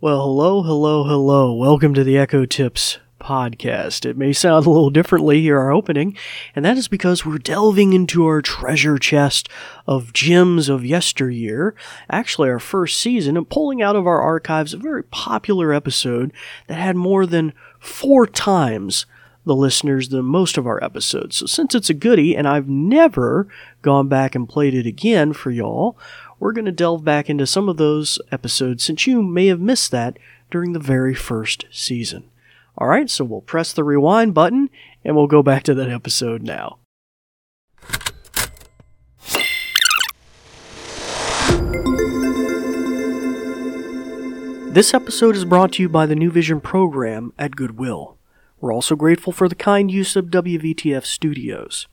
Well, 0.00 0.20
hello, 0.20 0.62
hello, 0.62 1.02
hello. 1.02 1.52
Welcome 1.52 1.92
to 1.94 2.04
the 2.04 2.16
Echo 2.16 2.44
Tips 2.46 2.98
podcast. 3.20 4.08
It 4.08 4.16
may 4.16 4.32
sound 4.32 4.64
a 4.66 4.70
little 4.70 4.90
differently 4.90 5.40
here, 5.40 5.58
our 5.58 5.72
opening, 5.72 6.16
and 6.54 6.64
that 6.64 6.76
is 6.76 6.86
because 6.86 7.26
we're 7.26 7.38
delving 7.38 7.94
into 7.94 8.24
our 8.24 8.40
treasure 8.40 8.96
chest 8.98 9.48
of 9.88 10.12
gems 10.12 10.68
of 10.68 10.86
yesteryear, 10.86 11.74
actually 12.08 12.48
our 12.48 12.60
first 12.60 13.00
season, 13.00 13.36
and 13.36 13.50
pulling 13.50 13.82
out 13.82 13.96
of 13.96 14.06
our 14.06 14.20
archives 14.20 14.72
a 14.72 14.76
very 14.76 15.02
popular 15.02 15.72
episode 15.72 16.32
that 16.68 16.78
had 16.78 16.94
more 16.94 17.26
than 17.26 17.52
four 17.80 18.24
times 18.24 19.04
the 19.48 19.56
listeners 19.56 20.10
than 20.10 20.24
most 20.24 20.56
of 20.56 20.66
our 20.66 20.82
episodes. 20.84 21.38
So 21.38 21.46
since 21.46 21.74
it's 21.74 21.90
a 21.90 21.94
goodie 21.94 22.36
and 22.36 22.46
I've 22.46 22.68
never 22.68 23.48
gone 23.82 24.06
back 24.06 24.36
and 24.36 24.48
played 24.48 24.74
it 24.74 24.86
again 24.86 25.32
for 25.32 25.50
y'all, 25.50 25.98
we're 26.40 26.52
going 26.52 26.64
to 26.64 26.72
delve 26.72 27.04
back 27.04 27.28
into 27.28 27.46
some 27.46 27.68
of 27.68 27.76
those 27.76 28.18
episodes 28.30 28.84
since 28.84 29.06
you 29.06 29.22
may 29.22 29.46
have 29.46 29.60
missed 29.60 29.90
that 29.90 30.18
during 30.50 30.72
the 30.72 30.78
very 30.78 31.14
first 31.14 31.66
season. 31.70 32.30
All 32.76 32.86
right, 32.86 33.10
so 33.10 33.24
we'll 33.24 33.40
press 33.40 33.72
the 33.72 33.84
rewind 33.84 34.34
button 34.34 34.70
and 35.04 35.16
we'll 35.16 35.26
go 35.26 35.42
back 35.42 35.64
to 35.64 35.74
that 35.74 35.90
episode 35.90 36.42
now. 36.42 36.78
This 44.70 44.94
episode 44.94 45.34
is 45.34 45.44
brought 45.44 45.72
to 45.72 45.82
you 45.82 45.88
by 45.88 46.06
the 46.06 46.14
New 46.14 46.30
Vision 46.30 46.60
program 46.60 47.32
at 47.36 47.56
Goodwill. 47.56 48.16
We're 48.60 48.72
also 48.72 48.94
grateful 48.94 49.32
for 49.32 49.48
the 49.48 49.56
kind 49.56 49.90
use 49.90 50.14
of 50.14 50.26
WVTF 50.26 51.04
Studios. 51.04 51.88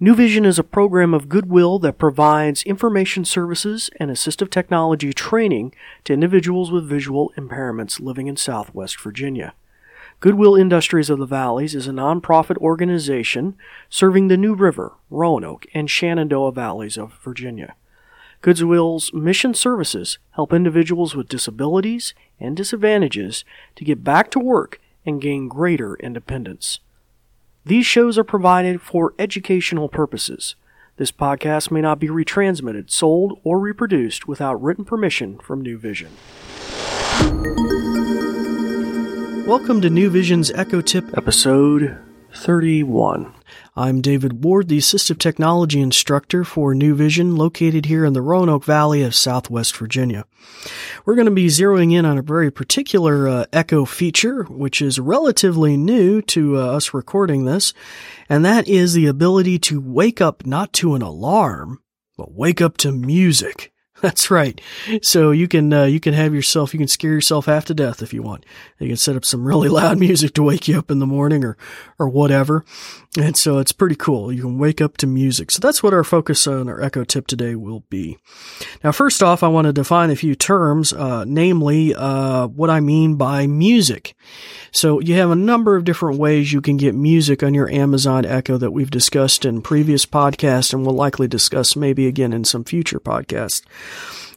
New 0.00 0.16
Vision 0.16 0.44
is 0.44 0.58
a 0.58 0.64
program 0.64 1.14
of 1.14 1.28
goodwill 1.28 1.78
that 1.78 1.98
provides 1.98 2.64
information 2.64 3.24
services 3.24 3.90
and 4.00 4.10
assistive 4.10 4.50
technology 4.50 5.12
training 5.12 5.72
to 6.02 6.12
individuals 6.12 6.72
with 6.72 6.88
visual 6.88 7.32
impairments 7.38 8.00
living 8.00 8.26
in 8.26 8.36
Southwest 8.36 9.00
Virginia. 9.00 9.54
Goodwill 10.18 10.56
Industries 10.56 11.10
of 11.10 11.20
the 11.20 11.26
Valleys 11.26 11.76
is 11.76 11.86
a 11.86 11.92
nonprofit 11.92 12.56
organization 12.56 13.56
serving 13.88 14.26
the 14.26 14.36
New 14.36 14.54
River, 14.54 14.94
Roanoke, 15.10 15.64
and 15.72 15.88
Shenandoah 15.88 16.50
valleys 16.50 16.98
of 16.98 17.20
Virginia. 17.22 17.76
Goodwill's 18.40 19.12
mission 19.12 19.54
services 19.54 20.18
help 20.32 20.52
individuals 20.52 21.14
with 21.14 21.28
disabilities 21.28 22.14
and 22.40 22.56
disadvantages 22.56 23.44
to 23.76 23.84
get 23.84 24.02
back 24.02 24.32
to 24.32 24.40
work 24.40 24.80
and 25.06 25.22
gain 25.22 25.46
greater 25.46 25.94
independence. 25.96 26.80
These 27.66 27.86
shows 27.86 28.18
are 28.18 28.24
provided 28.24 28.82
for 28.82 29.14
educational 29.18 29.88
purposes. 29.88 30.54
This 30.98 31.10
podcast 31.10 31.70
may 31.70 31.80
not 31.80 31.98
be 31.98 32.08
retransmitted, 32.08 32.90
sold, 32.90 33.40
or 33.42 33.58
reproduced 33.58 34.28
without 34.28 34.62
written 34.62 34.84
permission 34.84 35.38
from 35.38 35.62
New 35.62 35.78
Vision. 35.78 36.10
Welcome 39.46 39.80
to 39.80 39.88
New 39.88 40.10
Vision's 40.10 40.50
Echo 40.50 40.82
Tip 40.82 41.16
episode 41.16 41.96
31. 42.34 43.32
I'm 43.76 44.00
David 44.00 44.44
Ward, 44.44 44.68
the 44.68 44.78
Assistive 44.78 45.18
Technology 45.18 45.80
Instructor 45.80 46.44
for 46.44 46.74
New 46.74 46.94
Vision, 46.94 47.34
located 47.36 47.86
here 47.86 48.04
in 48.04 48.12
the 48.12 48.22
Roanoke 48.22 48.64
Valley 48.64 49.02
of 49.02 49.14
Southwest 49.14 49.76
Virginia. 49.76 50.24
We're 51.04 51.16
going 51.16 51.26
to 51.26 51.32
be 51.32 51.48
zeroing 51.48 51.92
in 51.92 52.04
on 52.06 52.16
a 52.16 52.22
very 52.22 52.50
particular 52.50 53.28
uh, 53.28 53.46
Echo 53.52 53.84
feature, 53.84 54.44
which 54.44 54.80
is 54.80 55.00
relatively 55.00 55.76
new 55.76 56.22
to 56.22 56.56
uh, 56.56 56.76
us 56.76 56.94
recording 56.94 57.44
this, 57.44 57.74
and 58.28 58.44
that 58.44 58.68
is 58.68 58.94
the 58.94 59.06
ability 59.06 59.58
to 59.58 59.80
wake 59.80 60.20
up 60.20 60.46
not 60.46 60.72
to 60.74 60.94
an 60.94 61.02
alarm, 61.02 61.80
but 62.16 62.32
wake 62.32 62.60
up 62.60 62.76
to 62.78 62.92
music. 62.92 63.73
That's 64.04 64.30
right. 64.30 64.60
So 65.00 65.30
you 65.30 65.48
can 65.48 65.72
uh, 65.72 65.84
you 65.84 65.98
can 65.98 66.12
have 66.12 66.34
yourself 66.34 66.74
you 66.74 66.78
can 66.78 66.88
scare 66.88 67.12
yourself 67.12 67.46
half 67.46 67.64
to 67.64 67.74
death 67.74 68.02
if 68.02 68.12
you 68.12 68.22
want. 68.22 68.44
You 68.78 68.88
can 68.88 68.98
set 68.98 69.16
up 69.16 69.24
some 69.24 69.48
really 69.48 69.68
loud 69.80 69.98
music 69.98 70.34
to 70.34 70.42
wake 70.42 70.68
you 70.68 70.78
up 70.78 70.90
in 70.90 70.98
the 70.98 71.06
morning 71.06 71.42
or 71.42 71.56
or 71.98 72.06
whatever. 72.10 72.66
And 73.18 73.34
so 73.34 73.56
it's 73.56 73.72
pretty 73.72 73.94
cool. 73.94 74.30
You 74.30 74.42
can 74.42 74.58
wake 74.58 74.82
up 74.82 74.98
to 74.98 75.06
music. 75.06 75.50
So 75.50 75.58
that's 75.60 75.82
what 75.82 75.94
our 75.94 76.04
focus 76.04 76.46
on 76.46 76.68
our 76.68 76.82
Echo 76.82 77.02
tip 77.02 77.26
today 77.26 77.54
will 77.54 77.80
be. 77.88 78.18
Now, 78.84 78.92
first 78.92 79.22
off, 79.22 79.42
I 79.42 79.48
want 79.48 79.66
to 79.66 79.72
define 79.72 80.10
a 80.10 80.16
few 80.16 80.34
terms, 80.34 80.92
uh, 80.92 81.24
namely 81.26 81.94
uh, 81.94 82.48
what 82.48 82.68
I 82.68 82.80
mean 82.80 83.14
by 83.16 83.46
music. 83.46 84.14
So 84.72 85.00
you 85.00 85.14
have 85.14 85.30
a 85.30 85.36
number 85.36 85.74
of 85.74 85.84
different 85.84 86.18
ways 86.18 86.52
you 86.52 86.60
can 86.60 86.76
get 86.76 86.94
music 86.94 87.42
on 87.42 87.54
your 87.54 87.70
Amazon 87.70 88.26
Echo 88.26 88.58
that 88.58 88.72
we've 88.72 88.90
discussed 88.90 89.46
in 89.46 89.62
previous 89.62 90.04
podcasts 90.04 90.74
and 90.74 90.84
will 90.84 90.92
likely 90.92 91.26
discuss 91.26 91.76
maybe 91.76 92.06
again 92.06 92.34
in 92.34 92.44
some 92.44 92.62
future 92.62 93.00
podcasts. 93.00 93.62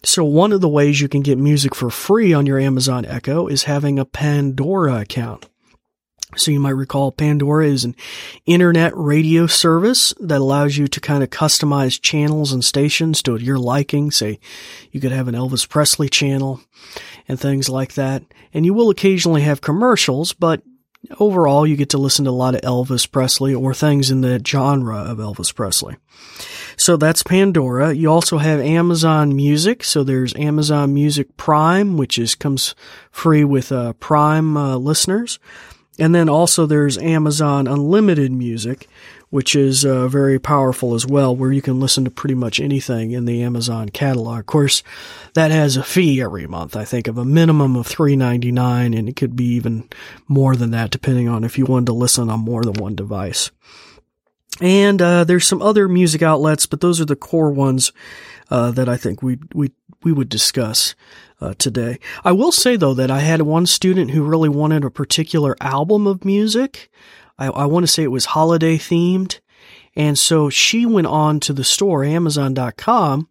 So 0.02 0.24
one 0.24 0.54
of 0.54 0.62
the 0.62 0.70
ways 0.70 1.02
you 1.02 1.10
can 1.10 1.24
get 1.24 1.38
music 1.38 1.76
for 1.76 1.90
free 1.90 2.34
on 2.34 2.46
your 2.46 2.58
Amazon 2.58 3.06
Echo 3.06 3.48
is 3.48 3.64
having 3.64 4.00
a 4.00 4.06
Pandora 4.06 5.02
account. 5.02 5.48
So 6.36 6.52
you 6.52 6.60
might 6.60 6.72
recall 6.72 7.14
Pandora 7.14 7.68
is 7.68 7.86
an 7.86 7.96
internet 8.46 8.92
radio 8.96 9.48
service 9.48 10.14
that 10.20 10.42
allows 10.42 10.78
you 10.78 10.88
to 10.90 11.00
kind 11.00 11.24
of 11.24 11.30
customize 11.30 12.02
channels 12.02 12.52
and 12.52 12.66
stations 12.66 13.24
to 13.24 13.38
your 13.38 13.58
liking. 13.58 14.12
Say 14.12 14.40
you 14.92 15.00
could 15.00 15.14
have 15.14 15.30
an 15.30 15.36
Elvis 15.36 15.68
Presley 15.68 16.10
channel 16.10 16.60
and 17.30 17.40
things 17.40 17.70
like 17.70 17.94
that. 17.94 18.24
And 18.54 18.66
you 18.66 18.74
will 18.74 18.90
occasionally 18.90 19.44
have 19.44 19.62
commercials, 19.62 20.34
but 20.34 20.62
overall 21.18 21.66
you 21.66 21.78
get 21.78 21.92
to 21.92 21.98
listen 21.98 22.26
to 22.26 22.32
a 22.32 22.32
lot 22.32 22.56
of 22.56 22.62
Elvis 22.62 23.10
Presley 23.10 23.54
or 23.54 23.74
things 23.74 24.12
in 24.12 24.20
the 24.20 24.42
genre 24.46 24.98
of 24.98 25.20
Elvis 25.20 25.56
Presley. 25.56 25.96
So 26.76 26.98
that's 26.98 27.24
Pandora. 27.24 27.94
You 27.94 28.12
also 28.12 28.38
have 28.38 28.60
Amazon 28.60 29.34
Music. 29.34 29.84
So 29.84 30.04
there's 30.04 30.36
Amazon 30.36 30.94
Music 30.94 31.38
Prime, 31.38 31.96
which 31.96 32.20
is 32.20 32.36
comes 32.36 32.76
free 33.12 33.46
with 33.46 33.72
uh, 33.72 33.94
Prime 33.94 34.58
uh, 34.58 34.76
listeners. 34.76 35.40
And 36.00 36.14
then 36.14 36.30
also 36.30 36.66
there's 36.66 36.98
Amazon 36.98 37.68
Unlimited 37.68 38.32
Music, 38.32 38.88
which 39.30 39.56
is 39.56 39.84
uh, 39.84 40.08
very 40.08 40.40
powerful 40.40 40.94
as 40.94 41.06
well, 41.06 41.36
where 41.36 41.52
you 41.52 41.62
can 41.62 41.80
listen 41.80 42.06
to 42.06 42.12
pretty 42.12 42.36
much 42.36 42.60
anything 42.60 43.12
in 43.12 43.26
the 43.26 43.42
Amazon 43.44 43.90
catalog. 43.90 44.40
Of 44.40 44.46
course, 44.46 44.84
that 45.34 45.52
has 45.52 45.76
a 45.76 45.84
fee 45.84 46.22
every 46.22 46.48
month. 46.48 46.76
I 46.76 46.86
think 46.86 47.08
of 47.08 47.18
a 47.18 47.26
minimum 47.26 47.76
of 47.76 47.88
three 47.88 48.16
ninety 48.16 48.52
nine, 48.52 48.94
and 48.94 49.10
it 49.10 49.16
could 49.16 49.36
be 49.36 49.56
even 49.56 49.90
more 50.28 50.56
than 50.56 50.72
that, 50.72 50.92
depending 50.92 51.28
on 51.28 51.44
if 51.44 51.58
you 51.58 51.66
wanted 51.66 51.88
to 51.88 51.94
listen 51.94 52.30
on 52.30 52.40
more 52.40 52.64
than 52.64 52.76
one 52.76 52.96
device. 52.96 53.52
And 54.62 55.02
uh, 55.02 55.24
there's 55.24 55.48
some 55.48 55.62
other 55.62 55.88
music 55.88 56.22
outlets, 56.22 56.66
but 56.66 56.82
those 56.82 57.00
are 57.00 57.06
the 57.06 57.16
core 57.16 57.52
ones 57.52 57.92
uh, 58.50 58.72
that 58.72 58.90
I 58.90 58.98
think 58.98 59.22
we 59.22 59.38
we 59.54 59.72
we 60.04 60.12
would 60.12 60.30
discuss 60.30 60.96
uh, 61.42 61.54
today. 61.58 62.00
I 62.24 62.32
will 62.32 62.52
say 62.52 62.76
though 62.76 62.94
that 62.94 63.12
I 63.12 63.20
had 63.20 63.42
one 63.42 63.66
student 63.66 64.12
who 64.12 64.24
really 64.24 64.50
wanted 64.50 64.84
a 64.84 64.92
particular 64.92 65.56
album 65.62 66.08
of 66.08 66.26
music. 66.26 66.90
I, 67.38 67.48
I 67.48 67.66
want 67.66 67.84
to 67.84 67.92
say 67.92 68.04
it 68.04 68.08
was 68.08 68.26
holiday 68.26 68.78
themed. 68.78 69.40
And 69.96 70.18
so 70.18 70.50
she 70.50 70.86
went 70.86 71.08
on 71.08 71.40
to 71.42 71.54
the 71.54 71.64
store, 71.64 72.04
Amazon.com, 72.04 73.30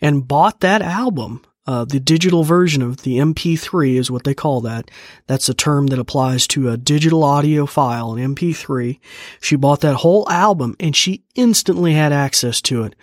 and 0.00 0.26
bought 0.26 0.58
that 0.60 0.82
album. 0.82 1.44
Uh, 1.70 1.84
the 1.84 2.00
digital 2.00 2.42
version 2.42 2.82
of 2.82 3.02
the 3.02 3.18
MP3 3.18 3.94
is 3.94 4.10
what 4.10 4.24
they 4.24 4.34
call 4.34 4.60
that. 4.60 4.90
That's 5.28 5.48
a 5.48 5.54
term 5.54 5.86
that 5.86 6.00
applies 6.00 6.48
to 6.48 6.68
a 6.68 6.76
digital 6.76 7.22
audio 7.22 7.64
file, 7.64 8.12
an 8.12 8.34
MP3. 8.34 8.98
She 9.40 9.54
bought 9.54 9.80
that 9.82 9.98
whole 9.98 10.28
album 10.28 10.74
and 10.80 10.96
she 10.96 11.22
instantly 11.36 11.92
had 11.92 12.12
access 12.12 12.60
to 12.62 12.82
it 12.82 12.96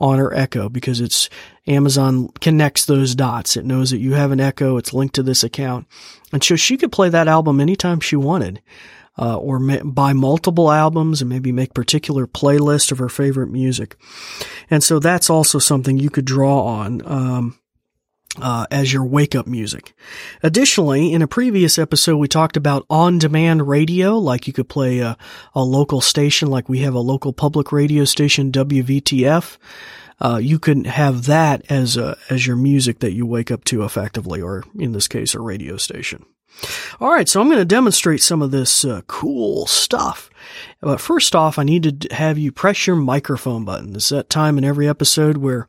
on 0.00 0.16
her 0.16 0.32
Echo 0.32 0.70
because 0.70 1.02
it's 1.02 1.28
Amazon 1.66 2.30
connects 2.40 2.86
those 2.86 3.14
dots. 3.14 3.58
It 3.58 3.66
knows 3.66 3.90
that 3.90 3.98
you 3.98 4.14
have 4.14 4.30
an 4.30 4.40
Echo. 4.40 4.78
It's 4.78 4.94
linked 4.94 5.16
to 5.16 5.22
this 5.22 5.44
account. 5.44 5.86
And 6.32 6.42
so 6.42 6.56
she 6.56 6.78
could 6.78 6.92
play 6.92 7.10
that 7.10 7.28
album 7.28 7.60
anytime 7.60 8.00
she 8.00 8.16
wanted. 8.16 8.62
Uh, 9.18 9.36
or 9.36 9.58
ma- 9.58 9.84
buy 9.84 10.14
multiple 10.14 10.72
albums 10.72 11.20
and 11.20 11.28
maybe 11.28 11.52
make 11.52 11.74
particular 11.74 12.26
playlists 12.26 12.90
of 12.90 12.96
her 12.96 13.10
favorite 13.10 13.50
music. 13.50 13.96
And 14.70 14.82
so 14.82 14.98
that's 14.98 15.28
also 15.28 15.58
something 15.58 15.98
you 15.98 16.08
could 16.08 16.24
draw 16.24 16.62
on. 16.62 17.02
Um, 17.04 17.58
uh, 18.40 18.66
as 18.70 18.92
your 18.92 19.04
wake 19.04 19.34
up 19.34 19.46
music. 19.46 19.94
Additionally, 20.42 21.12
in 21.12 21.22
a 21.22 21.26
previous 21.26 21.78
episode, 21.78 22.16
we 22.16 22.28
talked 22.28 22.56
about 22.56 22.84
on 22.90 23.18
demand 23.18 23.68
radio, 23.68 24.18
like 24.18 24.46
you 24.46 24.52
could 24.52 24.68
play 24.68 24.98
a, 24.98 25.16
a, 25.54 25.62
local 25.62 26.00
station, 26.00 26.48
like 26.48 26.68
we 26.68 26.80
have 26.80 26.94
a 26.94 27.00
local 27.00 27.32
public 27.32 27.72
radio 27.72 28.04
station, 28.04 28.52
WVTF. 28.52 29.56
Uh, 30.20 30.38
you 30.40 30.58
can 30.58 30.84
have 30.84 31.26
that 31.26 31.62
as 31.70 31.96
a, 31.96 32.16
as 32.30 32.46
your 32.46 32.56
music 32.56 33.00
that 33.00 33.12
you 33.12 33.26
wake 33.26 33.50
up 33.50 33.64
to 33.64 33.82
effectively, 33.82 34.40
or 34.40 34.64
in 34.78 34.92
this 34.92 35.08
case, 35.08 35.34
a 35.34 35.40
radio 35.40 35.76
station. 35.76 36.24
All 37.00 37.10
right, 37.10 37.28
so 37.28 37.40
I'm 37.40 37.48
going 37.48 37.58
to 37.58 37.64
demonstrate 37.64 38.22
some 38.22 38.40
of 38.40 38.52
this 38.52 38.84
uh, 38.84 39.02
cool 39.08 39.66
stuff. 39.66 40.30
But 40.80 41.00
first 41.00 41.34
off, 41.34 41.58
I 41.58 41.64
need 41.64 42.00
to 42.00 42.14
have 42.14 42.38
you 42.38 42.52
press 42.52 42.86
your 42.86 42.96
microphone 42.96 43.64
button. 43.64 43.96
It's 43.96 44.10
that 44.10 44.30
time 44.30 44.56
in 44.56 44.64
every 44.64 44.88
episode 44.88 45.38
where 45.38 45.68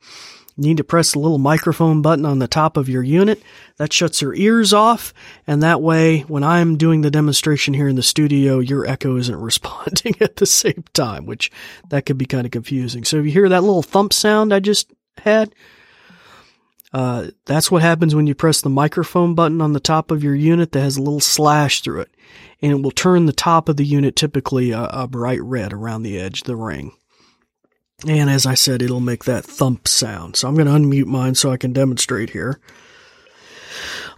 you 0.58 0.64
need 0.64 0.78
to 0.78 0.84
press 0.84 1.12
the 1.12 1.20
little 1.20 1.38
microphone 1.38 2.02
button 2.02 2.26
on 2.26 2.40
the 2.40 2.48
top 2.48 2.78
of 2.78 2.88
your 2.88 3.04
unit. 3.04 3.42
That 3.78 3.92
shuts 3.92 4.22
your 4.22 4.34
ears 4.36 4.72
off, 4.72 5.14
and 5.46 5.62
that 5.62 5.82
way, 5.82 6.22
when 6.22 6.44
I'm 6.44 6.78
doing 6.78 7.02
the 7.02 7.12
demonstration 7.12 7.74
here 7.74 7.88
in 7.90 7.98
the 7.98 8.04
studio, 8.04 8.60
your 8.60 8.86
echo 8.86 9.18
isn't 9.18 9.36
responding 9.42 10.16
at 10.22 10.38
the 10.38 10.46
same 10.46 10.84
time, 10.94 11.26
which 11.26 11.52
that 11.90 12.06
could 12.06 12.18
be 12.18 12.26
kind 12.26 12.46
of 12.46 12.52
confusing. 12.52 13.04
So 13.04 13.18
if 13.18 13.26
you 13.26 13.32
hear 13.32 13.50
that 13.50 13.64
little 13.64 13.84
thump 13.84 14.14
sound 14.14 14.54
I 14.54 14.60
just 14.60 14.92
had, 15.18 15.54
Uh, 16.94 17.32
that's 17.46 17.70
what 17.70 17.82
happens 17.82 18.16
when 18.16 18.26
you 18.26 18.34
press 18.34 18.62
the 18.62 18.70
microphone 18.70 19.36
button 19.36 19.60
on 19.60 19.74
the 19.74 19.82
top 19.82 20.12
of 20.12 20.24
your 20.24 20.36
unit 20.36 20.72
that 20.72 20.80
has 20.80 20.96
a 20.96 21.02
little 21.02 21.20
slash 21.20 21.82
through 21.82 22.00
it. 22.00 22.10
And 22.62 22.72
it 22.72 22.82
will 22.82 22.92
turn 22.92 23.26
the 23.26 23.34
top 23.34 23.68
of 23.68 23.76
the 23.76 23.84
unit 23.84 24.16
typically 24.16 24.72
a, 24.72 24.84
a 24.86 25.06
bright 25.08 25.44
red 25.44 25.74
around 25.74 26.04
the 26.04 26.18
edge, 26.18 26.44
the 26.44 26.56
ring. 26.56 26.94
And 28.06 28.30
as 28.30 28.46
I 28.46 28.56
said, 28.56 28.82
it'll 28.82 29.00
make 29.00 29.24
that 29.24 29.46
thump 29.46 29.88
sound. 29.88 30.36
So 30.36 30.48
I'm 30.48 30.56
going 30.56 30.68
to 30.68 30.74
unmute 30.74 31.06
mine 31.06 31.36
so 31.36 31.52
I 31.52 31.58
can 31.58 31.72
demonstrate 31.72 32.32
here. 32.32 32.60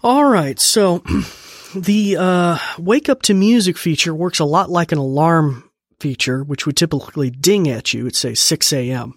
All 0.04 0.26
right. 0.26 0.60
So 0.60 1.04
the 1.76 2.18
uh, 2.18 2.58
wake 2.80 3.08
up 3.08 3.22
to 3.24 3.34
music 3.34 3.78
feature 3.78 4.16
works 4.16 4.40
a 4.40 4.46
lot 4.46 4.70
like 4.70 4.92
an 4.92 4.98
alarm 4.98 5.70
feature, 6.00 6.44
which 6.44 6.66
would 6.66 6.78
typically 6.78 7.30
ding 7.30 7.70
at 7.70 7.94
you 7.94 8.08
at 8.08 8.16
say 8.16 8.34
6 8.34 8.74
a.m. 8.74 9.14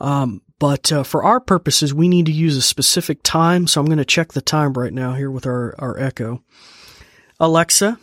Um, 0.00 0.42
but 0.58 0.92
uh, 0.92 1.02
for 1.02 1.24
our 1.24 1.40
purposes, 1.40 1.92
we 1.92 2.08
need 2.08 2.26
to 2.26 2.32
use 2.32 2.56
a 2.56 2.62
specific 2.62 3.20
time. 3.22 3.66
So 3.66 3.80
I'm 3.80 3.86
going 3.86 3.98
to 3.98 4.04
check 4.04 4.32
the 4.32 4.40
time 4.40 4.72
right 4.74 4.92
now 4.92 5.14
here 5.14 5.30
with 5.30 5.46
our, 5.46 5.74
our 5.78 5.98
Echo. 5.98 6.42
Alexa, 7.40 7.98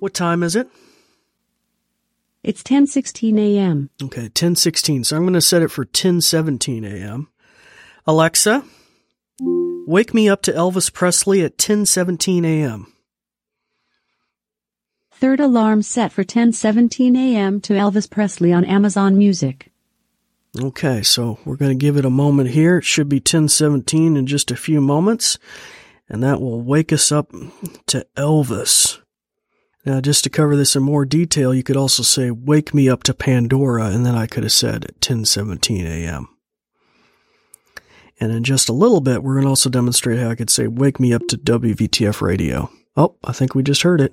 what 0.00 0.14
time 0.14 0.42
is 0.42 0.56
it? 0.56 0.68
It's 2.46 2.62
10:16 2.62 3.40
a.m. 3.40 3.90
Okay, 4.00 4.28
10:16. 4.28 5.04
So 5.04 5.16
I'm 5.16 5.24
going 5.24 5.34
to 5.34 5.40
set 5.40 5.62
it 5.62 5.70
for 5.72 5.84
10:17 5.84 6.86
a.m. 6.86 7.28
Alexa, 8.06 8.62
wake 9.40 10.14
me 10.14 10.28
up 10.28 10.42
to 10.42 10.52
Elvis 10.52 10.92
Presley 10.92 11.42
at 11.42 11.58
10:17 11.58 12.44
a.m. 12.44 12.92
Third 15.10 15.40
alarm 15.40 15.82
set 15.82 16.12
for 16.12 16.22
10:17 16.22 17.16
a.m. 17.16 17.60
to 17.62 17.72
Elvis 17.72 18.08
Presley 18.08 18.52
on 18.52 18.64
Amazon 18.64 19.18
Music. 19.18 19.72
Okay, 20.56 21.02
so 21.02 21.40
we're 21.44 21.56
going 21.56 21.76
to 21.76 21.84
give 21.84 21.96
it 21.96 22.04
a 22.04 22.10
moment 22.10 22.50
here. 22.50 22.78
It 22.78 22.84
should 22.84 23.08
be 23.08 23.20
10:17 23.20 24.16
in 24.16 24.24
just 24.24 24.52
a 24.52 24.56
few 24.56 24.80
moments, 24.80 25.36
and 26.08 26.22
that 26.22 26.40
will 26.40 26.60
wake 26.60 26.92
us 26.92 27.10
up 27.10 27.32
to 27.86 28.06
Elvis. 28.16 29.00
Now, 29.86 30.00
just 30.00 30.24
to 30.24 30.30
cover 30.30 30.56
this 30.56 30.74
in 30.74 30.82
more 30.82 31.04
detail, 31.04 31.54
you 31.54 31.62
could 31.62 31.76
also 31.76 32.02
say, 32.02 32.32
wake 32.32 32.74
me 32.74 32.88
up 32.88 33.04
to 33.04 33.14
Pandora, 33.14 33.86
and 33.86 34.04
then 34.04 34.16
I 34.16 34.26
could 34.26 34.42
have 34.42 34.50
said 34.50 34.84
at 34.84 34.94
1017 34.94 35.86
a.m. 35.86 36.28
And 38.18 38.32
in 38.32 38.42
just 38.42 38.68
a 38.68 38.72
little 38.72 39.00
bit, 39.00 39.22
we're 39.22 39.34
going 39.34 39.44
to 39.44 39.50
also 39.50 39.70
demonstrate 39.70 40.18
how 40.18 40.30
I 40.30 40.34
could 40.34 40.50
say, 40.50 40.66
wake 40.66 40.98
me 40.98 41.12
up 41.12 41.28
to 41.28 41.38
WVTF 41.38 42.20
radio. 42.20 42.68
Oh, 42.96 43.14
I 43.22 43.30
think 43.30 43.54
we 43.54 43.62
just 43.62 43.82
heard 43.82 44.00
it. 44.00 44.12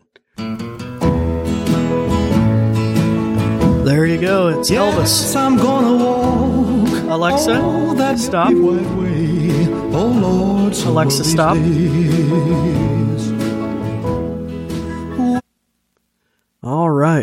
There 3.84 4.06
you 4.06 4.22
go. 4.22 4.50
It's 4.50 4.70
yes, 4.70 4.96
Elvis. 4.96 5.36
I'm 5.36 5.58
gonna 5.58 6.04
walk. 6.04 7.04
Alexa, 7.12 7.60
oh, 7.62 7.96
that 7.96 8.18
stop. 8.20 8.50
very 8.50 8.62
white 8.62 8.98
way. 8.98 9.68
Oh 9.94 10.08
Lord, 10.08 10.74
Alexa, 10.74 11.24
stop. 11.24 11.56
days. 11.58 12.93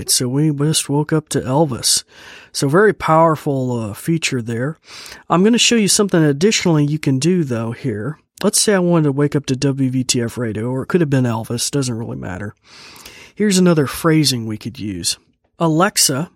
Right, 0.01 0.09
so 0.09 0.29
we 0.29 0.51
just 0.51 0.89
woke 0.89 1.13
up 1.13 1.29
to 1.29 1.41
Elvis. 1.41 2.05
So 2.53 2.69
very 2.69 2.95
powerful 2.95 3.73
uh, 3.79 3.93
feature 3.93 4.41
there. 4.41 4.79
I'm 5.29 5.43
going 5.43 5.53
to 5.53 5.59
show 5.59 5.77
you 5.77 5.89
something 5.89 6.23
additionally 6.23 6.87
you 6.87 6.99
can 6.99 7.19
do 7.19 7.45
though 7.45 7.73
here. 7.73 8.19
Let's 8.43 8.61
say 8.61 8.75
I 8.75 8.79
wanted 8.79 9.05
to 9.05 9.13
wake 9.13 9.37
up 9.37 9.45
to 9.47 9.55
WVTF 9.55 10.39
radio, 10.39 10.71
or 10.71 10.83
it 10.83 10.87
could 10.87 11.03
have 11.03 11.11
been 11.11 11.25
Elvis, 11.25 11.71
doesn't 11.71 11.99
really 11.99 12.17
matter. 12.17 12.55
Here's 13.35 13.59
another 13.59 13.87
phrasing 13.87 14.47
we 14.47 14.57
could 14.57 14.81
use. 14.81 15.19
Alexa, 15.59 16.31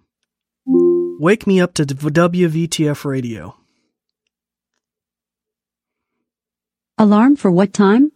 wake 0.67 1.47
me 1.47 1.59
up 1.63 1.73
to 1.75 1.87
WVTF 1.87 3.07
radio. 3.07 3.57
Alarm 6.99 7.37
for 7.37 7.51
what 7.51 7.73
time? 7.73 8.13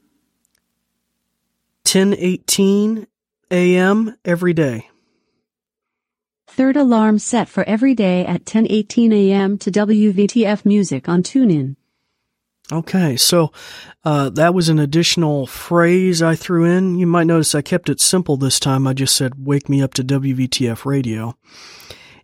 1018 1.90 3.06
a.m. 3.50 4.14
every 4.26 4.52
day. 4.52 4.90
Third 6.58 6.76
alarm 6.76 7.20
set 7.20 7.48
for 7.48 7.62
every 7.68 7.94
day 7.94 8.26
at 8.26 8.44
10:18 8.44 9.12
a.m. 9.12 9.58
to 9.58 9.70
WVTF 9.70 10.64
Music 10.64 11.08
on 11.08 11.22
TuneIn. 11.22 11.76
Okay, 12.72 13.16
so 13.16 13.52
uh, 14.04 14.30
that 14.30 14.54
was 14.54 14.68
an 14.68 14.80
additional 14.80 15.46
phrase 15.46 16.20
I 16.20 16.34
threw 16.34 16.64
in. 16.64 16.98
You 16.98 17.06
might 17.06 17.28
notice 17.28 17.54
I 17.54 17.62
kept 17.62 17.88
it 17.88 18.00
simple 18.00 18.36
this 18.36 18.58
time. 18.58 18.88
I 18.88 18.92
just 18.92 19.14
said, 19.14 19.46
wake 19.46 19.68
me 19.68 19.80
up 19.80 19.94
to 19.94 20.02
WVTF 20.02 20.84
radio. 20.84 21.36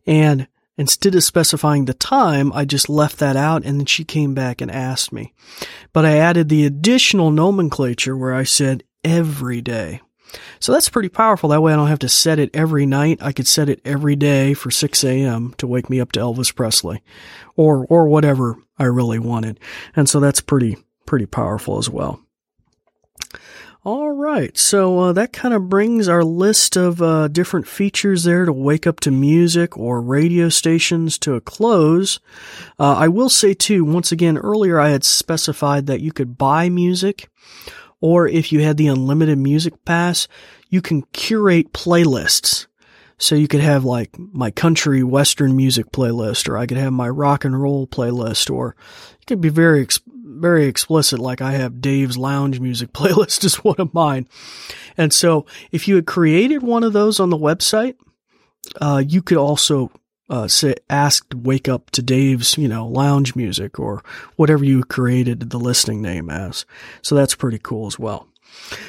And 0.04 0.48
instead 0.76 1.14
of 1.14 1.22
specifying 1.22 1.84
the 1.84 1.94
time, 1.94 2.52
I 2.54 2.64
just 2.64 2.88
left 2.88 3.18
that 3.18 3.36
out 3.36 3.64
and 3.64 3.78
then 3.78 3.86
she 3.86 4.02
came 4.02 4.34
back 4.34 4.60
and 4.60 4.68
asked 4.68 5.12
me. 5.12 5.32
But 5.92 6.04
I 6.04 6.16
added 6.16 6.48
the 6.48 6.66
additional 6.66 7.30
nomenclature 7.30 8.16
where 8.16 8.34
I 8.34 8.42
said 8.42 8.82
every 9.04 9.60
day. 9.60 10.00
So 10.60 10.72
that's 10.72 10.88
pretty 10.88 11.08
powerful. 11.08 11.48
That 11.50 11.62
way 11.62 11.72
I 11.72 11.76
don't 11.76 11.88
have 11.88 11.98
to 12.00 12.08
set 12.08 12.38
it 12.38 12.50
every 12.54 12.86
night. 12.86 13.18
I 13.20 13.32
could 13.32 13.46
set 13.46 13.68
it 13.68 13.80
every 13.84 14.16
day 14.16 14.54
for 14.54 14.70
6 14.70 15.04
a.m. 15.04 15.54
to 15.58 15.66
wake 15.66 15.90
me 15.90 16.00
up 16.00 16.12
to 16.12 16.20
Elvis 16.20 16.54
Presley 16.54 17.02
or, 17.56 17.86
or 17.86 18.08
whatever 18.08 18.56
I 18.78 18.84
really 18.84 19.18
wanted. 19.18 19.60
And 19.94 20.08
so 20.08 20.20
that's 20.20 20.40
pretty, 20.40 20.76
pretty 21.06 21.26
powerful 21.26 21.78
as 21.78 21.88
well. 21.88 22.20
All 23.84 24.12
right. 24.12 24.56
So 24.56 24.98
uh, 24.98 25.12
that 25.12 25.34
kind 25.34 25.52
of 25.52 25.68
brings 25.68 26.08
our 26.08 26.24
list 26.24 26.74
of 26.74 27.02
uh, 27.02 27.28
different 27.28 27.68
features 27.68 28.24
there 28.24 28.46
to 28.46 28.52
wake 28.52 28.86
up 28.86 28.98
to 29.00 29.10
music 29.10 29.76
or 29.76 30.00
radio 30.00 30.48
stations 30.48 31.18
to 31.18 31.34
a 31.34 31.42
close. 31.42 32.18
Uh, 32.78 32.94
I 32.94 33.08
will 33.08 33.28
say 33.28 33.52
too, 33.52 33.84
once 33.84 34.10
again, 34.10 34.38
earlier 34.38 34.80
I 34.80 34.88
had 34.88 35.04
specified 35.04 35.86
that 35.86 36.00
you 36.00 36.12
could 36.12 36.38
buy 36.38 36.70
music 36.70 37.28
or 38.04 38.28
if 38.28 38.52
you 38.52 38.60
had 38.60 38.76
the 38.76 38.86
unlimited 38.86 39.38
music 39.38 39.82
pass, 39.86 40.28
you 40.68 40.82
can 40.82 41.00
curate 41.14 41.72
playlists. 41.72 42.66
So 43.16 43.34
you 43.34 43.48
could 43.48 43.62
have 43.62 43.82
like 43.86 44.10
my 44.18 44.50
country 44.50 45.02
western 45.02 45.56
music 45.56 45.90
playlist, 45.90 46.46
or 46.46 46.58
I 46.58 46.66
could 46.66 46.76
have 46.76 46.92
my 46.92 47.08
rock 47.08 47.46
and 47.46 47.58
roll 47.58 47.86
playlist, 47.86 48.54
or 48.54 48.76
it 49.22 49.26
could 49.26 49.40
be 49.40 49.48
very, 49.48 49.88
very 50.06 50.66
explicit. 50.66 51.18
Like 51.18 51.40
I 51.40 51.52
have 51.52 51.80
Dave's 51.80 52.18
lounge 52.18 52.60
music 52.60 52.92
playlist 52.92 53.42
is 53.42 53.64
one 53.64 53.76
of 53.78 53.94
mine. 53.94 54.28
And 54.98 55.10
so 55.10 55.46
if 55.72 55.88
you 55.88 55.94
had 55.94 56.04
created 56.04 56.62
one 56.62 56.84
of 56.84 56.92
those 56.92 57.18
on 57.18 57.30
the 57.30 57.38
website, 57.38 57.94
uh, 58.82 59.02
you 59.06 59.22
could 59.22 59.38
also 59.38 59.90
uh, 60.28 60.48
say, 60.48 60.74
ask 60.88 61.26
wake 61.34 61.68
up 61.68 61.90
to 61.90 62.02
Dave's, 62.02 62.56
you 62.56 62.68
know, 62.68 62.86
lounge 62.86 63.36
music 63.36 63.78
or 63.78 64.02
whatever 64.36 64.64
you 64.64 64.84
created 64.84 65.50
the 65.50 65.58
listing 65.58 66.00
name 66.00 66.30
as. 66.30 66.64
So 67.02 67.14
that's 67.14 67.34
pretty 67.34 67.58
cool 67.58 67.86
as 67.86 67.98
well. 67.98 68.28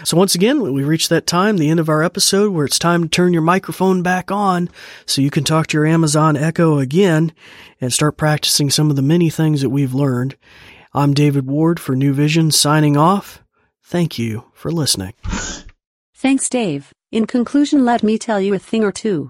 So 0.03 0.15
once 0.15 0.35
again, 0.35 0.61
we 0.73 0.83
reached 0.83 1.09
that 1.09 1.27
time, 1.27 1.57
the 1.57 1.69
end 1.69 1.79
of 1.79 1.89
our 1.89 2.03
episode 2.03 2.53
where 2.53 2.65
it's 2.65 2.79
time 2.79 3.03
to 3.03 3.09
turn 3.09 3.33
your 3.33 3.41
microphone 3.41 4.03
back 4.03 4.31
on 4.31 4.69
so 5.05 5.21
you 5.21 5.31
can 5.31 5.43
talk 5.43 5.67
to 5.67 5.77
your 5.77 5.87
Amazon 5.87 6.37
Echo 6.37 6.77
again 6.77 7.33
and 7.81 7.91
start 7.91 8.17
practicing 8.17 8.69
some 8.69 8.89
of 8.89 8.95
the 8.95 9.01
many 9.01 9.29
things 9.29 9.61
that 9.61 9.69
we've 9.69 9.93
learned. 9.93 10.35
I'm 10.93 11.13
David 11.13 11.47
Ward 11.47 11.79
for 11.79 11.95
New 11.95 12.13
Vision 12.13 12.51
signing 12.51 12.95
off. 12.95 13.43
Thank 13.83 14.17
you 14.17 14.45
for 14.53 14.71
listening. 14.71 15.13
Thanks, 16.13 16.47
Dave. 16.47 16.93
In 17.11 17.27
conclusion, 17.27 17.83
let 17.85 18.03
me 18.03 18.17
tell 18.17 18.39
you 18.39 18.53
a 18.53 18.59
thing 18.59 18.83
or 18.83 18.91
two. 18.91 19.29